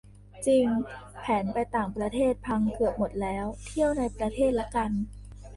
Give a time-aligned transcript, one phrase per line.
[0.47, 0.65] จริง
[1.19, 4.91] แผนไปต่างประเทศพังเกือบหมดแล้ว เที่ยวในประเทศละกัน